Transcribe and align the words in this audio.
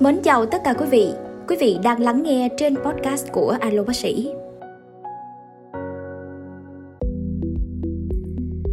Mến 0.00 0.22
chào 0.22 0.46
tất 0.46 0.58
cả 0.64 0.74
quý 0.78 0.86
vị. 0.90 1.08
Quý 1.48 1.56
vị 1.60 1.76
đang 1.82 2.00
lắng 2.00 2.22
nghe 2.22 2.48
trên 2.58 2.74
podcast 2.76 3.26
của 3.32 3.56
Alo 3.60 3.82
Bác 3.82 3.96
sĩ. 3.96 4.30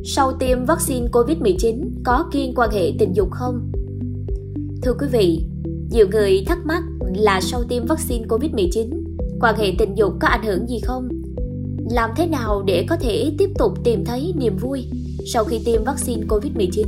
Sau 0.03 0.33
tiêm 0.39 0.65
vaccine 0.65 1.07
COVID-19 1.07 1.89
có 2.03 2.29
kiên 2.31 2.53
quan 2.55 2.69
hệ 2.71 2.91
tình 2.99 3.13
dục 3.13 3.27
không? 3.31 3.71
Thưa 4.81 4.93
quý 4.99 5.07
vị, 5.11 5.45
nhiều 5.91 6.07
người 6.11 6.43
thắc 6.47 6.57
mắc 6.65 6.83
là 7.15 7.41
sau 7.41 7.63
tiêm 7.69 7.85
vaccine 7.85 8.25
COVID-19, 8.25 8.89
quan 9.41 9.55
hệ 9.55 9.73
tình 9.77 9.95
dục 9.95 10.13
có 10.19 10.27
ảnh 10.27 10.43
hưởng 10.43 10.67
gì 10.67 10.79
không? 10.79 11.09
Làm 11.91 12.09
thế 12.17 12.27
nào 12.27 12.63
để 12.65 12.85
có 12.89 12.95
thể 12.95 13.31
tiếp 13.37 13.49
tục 13.57 13.71
tìm 13.83 14.05
thấy 14.05 14.33
niềm 14.37 14.57
vui 14.57 14.85
sau 15.25 15.43
khi 15.43 15.59
tiêm 15.65 15.83
vaccine 15.83 16.23
COVID-19? 16.27 16.85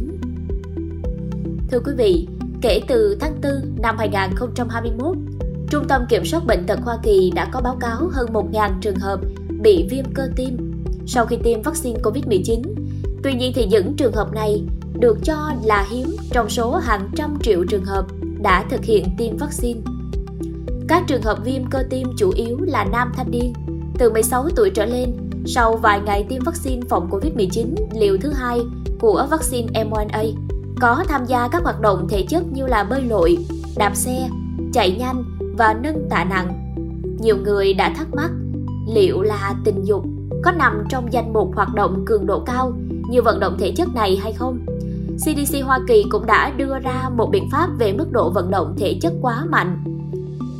Thưa 1.71 1.79
quý 1.85 1.93
vị, 1.97 2.27
kể 2.63 2.81
từ 2.87 3.17
tháng 3.19 3.41
4 3.41 3.51
năm 3.81 3.97
2021, 3.97 5.17
Trung 5.69 5.87
tâm 5.87 6.05
Kiểm 6.09 6.25
soát 6.25 6.45
Bệnh 6.45 6.65
tật 6.67 6.79
Hoa 6.83 6.97
Kỳ 7.03 7.31
đã 7.35 7.49
có 7.51 7.61
báo 7.61 7.77
cáo 7.79 8.09
hơn 8.11 8.27
1.000 8.33 8.79
trường 8.81 8.95
hợp 8.95 9.19
bị 9.61 9.87
viêm 9.89 10.05
cơ 10.13 10.29
tim 10.35 10.83
sau 11.07 11.25
khi 11.25 11.37
tiêm 11.43 11.61
vaccine 11.61 11.99
COVID-19. 12.03 12.61
Tuy 13.23 13.33
nhiên 13.33 13.51
thì 13.55 13.65
những 13.65 13.93
trường 13.97 14.13
hợp 14.13 14.33
này 14.33 14.63
được 14.99 15.17
cho 15.23 15.51
là 15.63 15.85
hiếm 15.89 16.07
trong 16.31 16.49
số 16.49 16.75
hàng 16.75 17.09
trăm 17.15 17.37
triệu 17.43 17.63
trường 17.69 17.85
hợp 17.85 18.05
đã 18.41 18.65
thực 18.69 18.83
hiện 18.83 19.05
tiêm 19.17 19.37
vaccine. 19.37 19.79
Các 20.87 21.03
trường 21.07 21.21
hợp 21.21 21.37
viêm 21.43 21.65
cơ 21.69 21.83
tim 21.89 22.07
chủ 22.17 22.31
yếu 22.35 22.57
là 22.61 22.85
nam 22.91 23.11
thanh 23.15 23.31
niên 23.31 23.53
từ 23.97 24.09
16 24.09 24.49
tuổi 24.55 24.69
trở 24.69 24.85
lên 24.85 25.17
sau 25.45 25.77
vài 25.77 26.01
ngày 26.05 26.25
tiêm 26.29 26.43
vaccine 26.43 26.81
phòng 26.89 27.09
COVID-19 27.11 27.75
liều 27.93 28.17
thứ 28.21 28.29
hai 28.29 28.59
của 28.99 29.27
vaccine 29.31 29.83
mRNA 29.83 30.23
có 30.83 31.03
tham 31.07 31.25
gia 31.25 31.47
các 31.47 31.63
hoạt 31.63 31.81
động 31.81 32.07
thể 32.09 32.25
chất 32.29 32.43
như 32.53 32.67
là 32.67 32.83
bơi 32.83 33.01
lội, 33.01 33.37
đạp 33.77 33.95
xe, 33.95 34.29
chạy 34.73 34.91
nhanh 34.91 35.23
và 35.57 35.73
nâng 35.73 36.09
tạ 36.09 36.23
nặng. 36.23 36.75
Nhiều 37.19 37.37
người 37.37 37.73
đã 37.73 37.93
thắc 37.97 38.07
mắc 38.15 38.31
liệu 38.87 39.21
là 39.21 39.55
tình 39.63 39.83
dục 39.83 40.03
có 40.43 40.51
nằm 40.51 40.83
trong 40.89 41.13
danh 41.13 41.33
mục 41.33 41.51
hoạt 41.55 41.73
động 41.73 42.05
cường 42.05 42.25
độ 42.25 42.39
cao 42.39 42.73
như 43.09 43.21
vận 43.21 43.39
động 43.39 43.57
thể 43.59 43.73
chất 43.75 43.87
này 43.95 44.19
hay 44.23 44.33
không? 44.33 44.59
CDC 45.17 45.65
Hoa 45.65 45.79
Kỳ 45.87 46.05
cũng 46.11 46.25
đã 46.25 46.51
đưa 46.57 46.79
ra 46.79 47.09
một 47.15 47.29
biện 47.31 47.49
pháp 47.51 47.69
về 47.79 47.93
mức 47.93 48.11
độ 48.11 48.29
vận 48.29 48.51
động 48.51 48.75
thể 48.77 48.99
chất 49.01 49.13
quá 49.21 49.45
mạnh. 49.49 49.83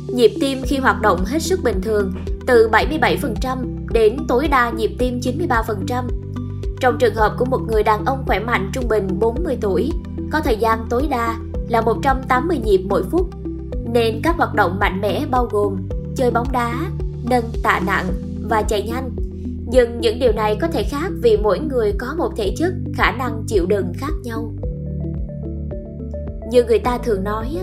Nhịp 0.08 0.32
tim 0.40 0.62
khi 0.62 0.78
hoạt 0.78 1.00
động 1.00 1.24
hết 1.24 1.42
sức 1.42 1.60
bình 1.64 1.80
thường 1.82 2.12
từ 2.46 2.68
77% 2.72 3.58
đến 3.92 4.16
tối 4.28 4.48
đa 4.48 4.70
nhịp 4.70 4.96
tim 4.98 5.20
93%. 5.20 6.04
Trong 6.80 6.98
trường 6.98 7.14
hợp 7.14 7.34
của 7.38 7.44
một 7.44 7.60
người 7.68 7.82
đàn 7.82 8.04
ông 8.04 8.22
khỏe 8.26 8.38
mạnh 8.38 8.70
trung 8.74 8.88
bình 8.88 9.08
40 9.20 9.58
tuổi, 9.60 9.90
có 10.34 10.40
thời 10.40 10.56
gian 10.56 10.86
tối 10.90 11.06
đa 11.10 11.36
là 11.68 11.80
180 11.80 12.58
nhịp 12.64 12.80
mỗi 12.88 13.02
phút, 13.10 13.28
nên 13.92 14.20
các 14.22 14.36
hoạt 14.36 14.54
động 14.54 14.78
mạnh 14.80 15.00
mẽ 15.00 15.26
bao 15.30 15.48
gồm 15.50 15.76
chơi 16.16 16.30
bóng 16.30 16.52
đá, 16.52 16.74
nâng 17.30 17.44
tạ 17.62 17.80
nặng 17.86 18.06
và 18.48 18.62
chạy 18.62 18.82
nhanh. 18.82 19.10
Nhưng 19.66 20.00
những 20.00 20.18
điều 20.18 20.32
này 20.32 20.56
có 20.60 20.68
thể 20.68 20.82
khác 20.82 21.12
vì 21.22 21.36
mỗi 21.36 21.58
người 21.58 21.92
có 21.98 22.14
một 22.18 22.32
thể 22.36 22.54
chất, 22.56 22.72
khả 22.94 23.10
năng 23.10 23.44
chịu 23.46 23.66
đựng 23.66 23.92
khác 23.96 24.12
nhau. 24.24 24.52
Như 26.50 26.64
người 26.64 26.78
ta 26.78 26.98
thường 26.98 27.24
nói, 27.24 27.56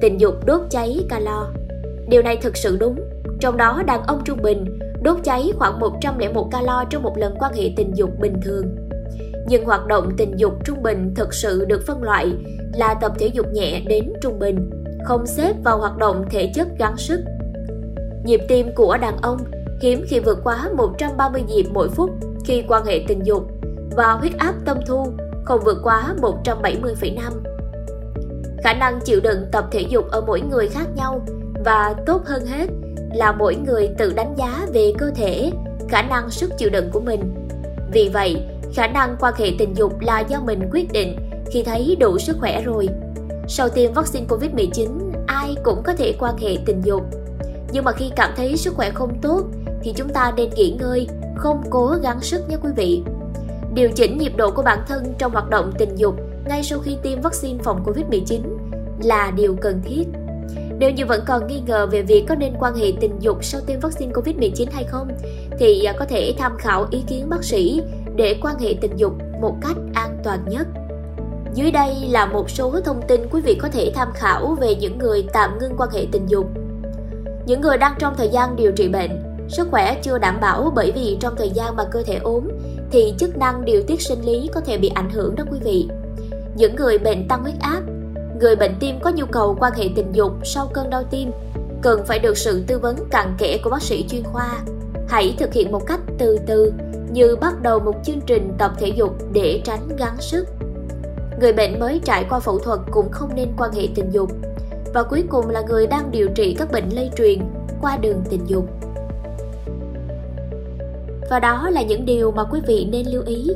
tình 0.00 0.20
dục 0.20 0.34
đốt 0.46 0.60
cháy 0.70 1.04
calo. 1.08 1.46
Điều 2.08 2.22
này 2.22 2.36
thực 2.36 2.56
sự 2.56 2.76
đúng, 2.76 2.96
trong 3.40 3.56
đó 3.56 3.82
đàn 3.86 4.02
ông 4.02 4.22
trung 4.24 4.42
bình 4.42 4.78
đốt 5.02 5.16
cháy 5.24 5.52
khoảng 5.58 5.80
101 5.80 6.48
calo 6.50 6.84
trong 6.90 7.02
một 7.02 7.18
lần 7.18 7.34
quan 7.38 7.52
hệ 7.54 7.72
tình 7.76 7.96
dục 7.96 8.10
bình 8.20 8.40
thường. 8.44 8.81
Nhưng 9.46 9.64
hoạt 9.64 9.86
động 9.86 10.10
tình 10.16 10.32
dục 10.36 10.52
trung 10.64 10.82
bình 10.82 11.14
thực 11.16 11.34
sự 11.34 11.64
được 11.64 11.82
phân 11.86 12.02
loại 12.02 12.32
là 12.74 12.94
tập 12.94 13.12
thể 13.18 13.26
dục 13.26 13.46
nhẹ 13.52 13.80
đến 13.86 14.12
trung 14.22 14.38
bình, 14.38 14.70
không 15.04 15.26
xếp 15.26 15.52
vào 15.64 15.78
hoạt 15.78 15.96
động 15.96 16.24
thể 16.30 16.52
chất 16.54 16.68
gắng 16.78 16.96
sức. 16.96 17.20
Nhịp 18.24 18.40
tim 18.48 18.74
của 18.74 18.96
đàn 18.96 19.16
ông 19.16 19.38
hiếm 19.82 20.04
khi 20.08 20.20
vượt 20.20 20.38
quá 20.44 20.70
130 20.76 21.42
nhịp 21.42 21.66
mỗi 21.72 21.88
phút 21.88 22.10
khi 22.44 22.64
quan 22.68 22.84
hệ 22.84 23.04
tình 23.08 23.26
dục 23.26 23.42
và 23.96 24.12
huyết 24.12 24.32
áp 24.38 24.54
tâm 24.64 24.78
thu 24.86 25.06
không 25.44 25.60
vượt 25.64 25.78
quá 25.82 26.14
170,5. 26.20 27.16
Khả 28.64 28.72
năng 28.72 29.00
chịu 29.00 29.20
đựng 29.20 29.46
tập 29.52 29.64
thể 29.70 29.80
dục 29.80 30.10
ở 30.10 30.20
mỗi 30.20 30.40
người 30.40 30.68
khác 30.68 30.86
nhau 30.96 31.26
và 31.64 31.94
tốt 32.06 32.22
hơn 32.26 32.46
hết 32.46 32.66
là 33.14 33.32
mỗi 33.32 33.56
người 33.56 33.90
tự 33.98 34.12
đánh 34.12 34.34
giá 34.38 34.66
về 34.72 34.92
cơ 34.98 35.10
thể, 35.14 35.52
khả 35.88 36.02
năng 36.02 36.30
sức 36.30 36.50
chịu 36.58 36.70
đựng 36.70 36.90
của 36.92 37.00
mình. 37.00 37.34
Vì 37.92 38.10
vậy, 38.12 38.46
khả 38.74 38.86
năng 38.86 39.16
quan 39.20 39.34
hệ 39.36 39.52
tình 39.58 39.76
dục 39.76 40.00
là 40.00 40.20
do 40.20 40.40
mình 40.40 40.68
quyết 40.72 40.92
định 40.92 41.16
khi 41.52 41.62
thấy 41.62 41.96
đủ 42.00 42.18
sức 42.18 42.36
khỏe 42.40 42.62
rồi. 42.62 42.88
Sau 43.48 43.68
tiêm 43.68 43.92
vaccine 43.92 44.26
Covid-19, 44.26 44.88
ai 45.26 45.54
cũng 45.64 45.82
có 45.84 45.92
thể 45.92 46.14
quan 46.18 46.36
hệ 46.36 46.56
tình 46.66 46.80
dục. 46.84 47.02
Nhưng 47.72 47.84
mà 47.84 47.92
khi 47.92 48.10
cảm 48.16 48.30
thấy 48.36 48.56
sức 48.56 48.74
khỏe 48.74 48.90
không 48.90 49.18
tốt 49.22 49.42
thì 49.82 49.92
chúng 49.96 50.08
ta 50.08 50.32
nên 50.36 50.50
nghỉ 50.56 50.76
ngơi, 50.80 51.08
không 51.36 51.62
cố 51.70 51.94
gắng 52.02 52.20
sức 52.20 52.48
nhé 52.48 52.56
quý 52.62 52.70
vị. 52.76 53.02
Điều 53.74 53.88
chỉnh 53.90 54.18
nhịp 54.18 54.32
độ 54.36 54.50
của 54.50 54.62
bản 54.62 54.78
thân 54.88 55.14
trong 55.18 55.32
hoạt 55.32 55.50
động 55.50 55.72
tình 55.78 55.96
dục 55.96 56.14
ngay 56.48 56.62
sau 56.62 56.78
khi 56.78 56.96
tiêm 57.02 57.20
vaccine 57.20 57.58
phòng 57.64 57.84
Covid-19 57.84 58.40
là 59.02 59.30
điều 59.36 59.56
cần 59.60 59.80
thiết. 59.84 60.04
Nếu 60.78 60.90
như 60.90 61.06
vẫn 61.06 61.22
còn 61.26 61.46
nghi 61.46 61.60
ngờ 61.66 61.86
về 61.86 62.02
việc 62.02 62.24
có 62.28 62.34
nên 62.34 62.52
quan 62.60 62.74
hệ 62.74 62.92
tình 63.00 63.18
dục 63.20 63.44
sau 63.44 63.60
tiêm 63.60 63.80
vaccine 63.80 64.12
Covid-19 64.12 64.66
hay 64.72 64.84
không, 64.84 65.08
thì 65.58 65.84
à, 65.84 65.94
có 65.98 66.04
thể 66.04 66.34
tham 66.38 66.56
khảo 66.58 66.86
ý 66.90 67.02
kiến 67.08 67.28
bác 67.28 67.44
sĩ 67.44 67.82
để 68.16 68.38
quan 68.42 68.58
hệ 68.58 68.74
tình 68.80 68.96
dục 68.96 69.12
một 69.40 69.56
cách 69.62 69.76
an 69.94 70.16
toàn 70.24 70.38
nhất. 70.48 70.66
Dưới 71.54 71.70
đây 71.70 71.94
là 72.08 72.26
một 72.26 72.50
số 72.50 72.80
thông 72.84 73.00
tin 73.08 73.20
quý 73.30 73.40
vị 73.40 73.54
có 73.54 73.68
thể 73.68 73.92
tham 73.94 74.08
khảo 74.14 74.56
về 74.60 74.74
những 74.74 74.98
người 74.98 75.26
tạm 75.32 75.58
ngưng 75.58 75.76
quan 75.78 75.90
hệ 75.90 76.06
tình 76.12 76.26
dục. 76.26 76.46
Những 77.46 77.60
người 77.60 77.76
đang 77.76 77.94
trong 77.98 78.14
thời 78.16 78.28
gian 78.28 78.56
điều 78.56 78.72
trị 78.72 78.88
bệnh, 78.88 79.22
sức 79.48 79.68
khỏe 79.70 79.98
chưa 80.02 80.18
đảm 80.18 80.40
bảo 80.40 80.72
bởi 80.74 80.92
vì 80.92 81.16
trong 81.20 81.36
thời 81.36 81.50
gian 81.50 81.76
mà 81.76 81.84
cơ 81.84 82.02
thể 82.02 82.16
ốm 82.16 82.48
thì 82.90 83.14
chức 83.18 83.36
năng 83.36 83.64
điều 83.64 83.82
tiết 83.82 84.02
sinh 84.02 84.20
lý 84.24 84.50
có 84.54 84.60
thể 84.60 84.78
bị 84.78 84.88
ảnh 84.88 85.10
hưởng 85.10 85.34
đó 85.34 85.44
quý 85.50 85.58
vị. 85.64 85.88
Những 86.56 86.76
người 86.76 86.98
bệnh 86.98 87.28
tăng 87.28 87.42
huyết 87.42 87.54
áp, 87.60 87.82
người 88.40 88.56
bệnh 88.56 88.74
tim 88.80 89.00
có 89.02 89.10
nhu 89.10 89.26
cầu 89.26 89.56
quan 89.60 89.72
hệ 89.72 89.88
tình 89.96 90.12
dục 90.12 90.32
sau 90.44 90.70
cơn 90.74 90.90
đau 90.90 91.02
tim 91.10 91.30
cần 91.82 92.04
phải 92.06 92.18
được 92.18 92.36
sự 92.36 92.64
tư 92.66 92.78
vấn 92.78 92.96
cặn 93.10 93.34
kẽ 93.38 93.58
của 93.64 93.70
bác 93.70 93.82
sĩ 93.82 94.06
chuyên 94.08 94.22
khoa. 94.22 94.58
Hãy 95.12 95.34
thực 95.38 95.52
hiện 95.52 95.72
một 95.72 95.86
cách 95.86 96.00
từ 96.18 96.38
từ 96.46 96.72
như 97.10 97.36
bắt 97.40 97.62
đầu 97.62 97.78
một 97.78 97.94
chương 98.04 98.20
trình 98.26 98.52
tập 98.58 98.72
thể 98.78 98.88
dục 98.88 99.16
để 99.32 99.60
tránh 99.64 99.96
gắng 99.96 100.16
sức. 100.20 100.46
Người 101.40 101.52
bệnh 101.52 101.80
mới 101.80 102.00
trải 102.04 102.26
qua 102.30 102.40
phẫu 102.40 102.58
thuật 102.58 102.80
cũng 102.90 103.10
không 103.10 103.30
nên 103.34 103.48
quan 103.58 103.72
hệ 103.72 103.88
tình 103.94 104.10
dục. 104.10 104.30
Và 104.94 105.02
cuối 105.02 105.24
cùng 105.28 105.48
là 105.50 105.62
người 105.68 105.86
đang 105.86 106.10
điều 106.10 106.28
trị 106.28 106.54
các 106.58 106.72
bệnh 106.72 106.88
lây 106.88 107.10
truyền 107.16 107.38
qua 107.80 107.96
đường 107.96 108.22
tình 108.30 108.40
dục. 108.46 108.64
Và 111.30 111.38
đó 111.38 111.70
là 111.70 111.82
những 111.82 112.04
điều 112.04 112.30
mà 112.30 112.44
quý 112.44 112.60
vị 112.66 112.88
nên 112.92 113.06
lưu 113.06 113.22
ý. 113.26 113.50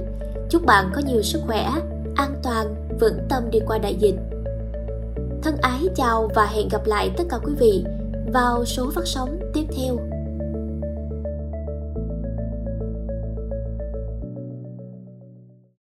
Chúc 0.51 0.67
bạn 0.67 0.91
có 0.95 1.03
nhiều 1.07 1.23
sức 1.23 1.41
khỏe, 1.47 1.71
an 2.17 2.35
toàn, 2.43 2.75
vững 3.01 3.19
tâm 3.29 3.51
đi 3.51 3.59
qua 3.67 3.79
đại 3.79 3.95
dịch. 3.95 4.17
Thân 5.43 5.57
ái 5.61 5.81
chào 5.95 6.31
và 6.35 6.47
hẹn 6.47 6.69
gặp 6.69 6.87
lại 6.87 7.11
tất 7.17 7.25
cả 7.31 7.39
quý 7.45 7.53
vị 7.59 7.85
vào 8.33 8.65
số 8.65 8.91
phát 8.95 9.07
sóng 9.07 9.39
tiếp 9.55 9.65
theo. 9.77 9.97